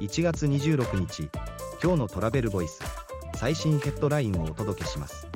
[0.00, 1.28] 1月26日
[1.82, 2.80] 今日のトラベルボイス
[3.36, 5.26] 最新ヘッドラインをお届けします。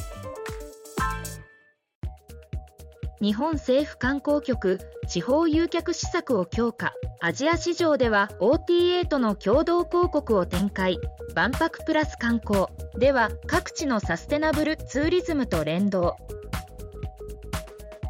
[3.21, 6.95] 日本政府観光局地方誘客施策を強化。
[7.21, 10.99] アジア市場では OTA との共同広告を展開。
[11.35, 12.67] 万博プラス観光。
[12.99, 16.17] では各地のサステナブルツーリズムと連動。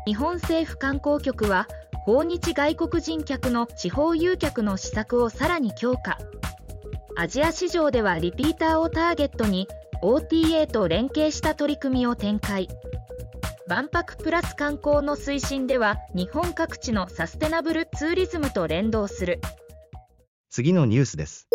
[0.06, 1.66] 日本政府観光局は
[2.04, 6.18] 訪日外国人客の地方誘客の施策をさらに強化。
[7.16, 9.68] アジア市場ではリピーターをターゲットに
[10.02, 12.68] OTA と連携した取り組みを展開。
[13.68, 19.40] 万博プラス観光の推進では日本各地のサステナブルツーリズムと連動する。
[20.50, 21.48] 次のニュースです。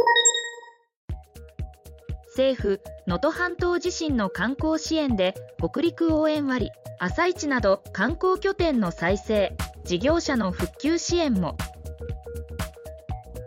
[2.29, 9.55] 政府能登半島地震の観光支援で北陸応援割朝市など観光拠点の再生
[9.89, 11.57] 事業者の復旧支援も。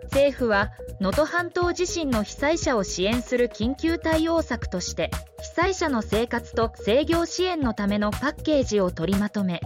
[0.07, 9.61] 政府は能登半島地震の被災者を支援する緊急対応策として被災者の生活と制御支援のためのパッケージを取りまとめ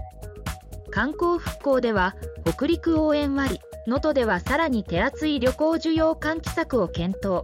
[0.90, 7.42] 観光復興では北陸応援割能登ではさらに手厚い旅行需要喚起策を検討。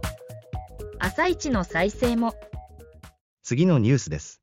[0.99, 2.35] 朝市の再生も。
[3.43, 4.42] 次のニュースです。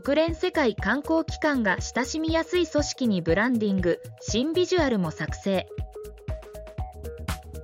[0.00, 5.68] 国連世界観光機関が親しみやすい組織にブランディング新ビジュアルも作成。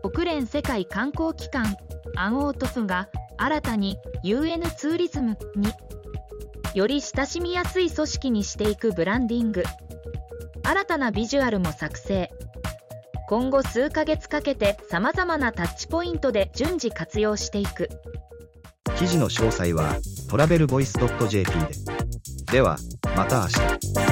[0.00, 1.76] 国連世界観光機関
[2.14, 5.72] アンオートフが新たに UN ツーリズムに
[6.72, 9.64] より親しみやすい組織にしていくブランディング。
[10.62, 12.30] 新たなビジュアルも作成。
[13.28, 17.88] 今後数ヶ月かけてさまざまなタッチポイントで順次活用していく。
[18.96, 19.96] 記事の詳細は
[20.28, 20.92] トラベルボイス
[21.28, 21.99] .jp で。
[22.50, 22.76] では
[23.16, 24.09] また明日。